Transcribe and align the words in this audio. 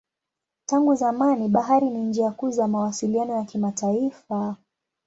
Tangu 0.65 0.95
zamani 0.95 1.49
bahari 1.49 1.89
ni 1.89 1.99
njia 2.01 2.31
kuu 2.31 2.51
za 2.51 2.67
mawasiliano 2.67 3.33
ya 3.33 3.43
kimataifa. 3.43 4.55